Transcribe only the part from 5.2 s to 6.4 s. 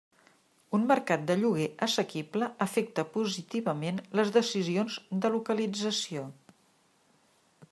de localització.